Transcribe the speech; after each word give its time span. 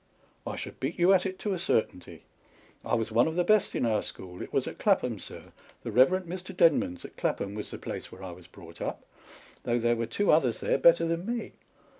"I 0.47 0.55
should 0.55 0.79
beat 0.79 0.97
you 0.97 1.13
at 1.13 1.27
it 1.27 1.37
to 1.37 1.53
a 1.53 1.59
certainty, 1.59 2.23
I 2.83 2.95
was 2.95 3.11
one 3.11 3.27
of 3.27 3.35
the 3.35 3.43
best 3.43 3.75
in 3.75 3.85
our 3.85 4.01
school 4.01 4.41
(it 4.41 4.51
was 4.51 4.65
at 4.65 4.79
Clapham, 4.79 5.19
sir 5.19 5.41
â€" 5.41 5.51
the 5.83 5.91
Eev. 5.91 6.23
Mr. 6.23 6.57
Denman's, 6.57 7.05
at 7.05 7.17
Clapham, 7.17 7.53
was 7.53 7.69
the 7.69 7.77
place 7.77 8.11
where 8.11 8.23
I 8.23 8.31
was 8.31 8.47
brought 8.47 8.81
up), 8.81 9.05
though 9.61 9.77
there 9.77 9.95
were 9.95 10.07
two 10.07 10.31
others 10.31 10.59
there 10.59 10.79
bette 10.79 11.05
than 11.07 11.27
me. 11.27 11.53